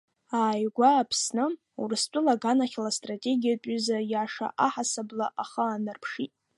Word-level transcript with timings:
Ааигәа 0.39 0.89
Аԥсны 1.01 1.43
Урыстәыла 1.81 2.33
аганахьала 2.35 2.89
астратегиатә 2.93 3.67
ҩыза 3.69 3.97
иаша 4.11 4.47
аҳасабала 4.65 5.27
ахы 5.41 5.61
аанарԥшит. 5.65 6.31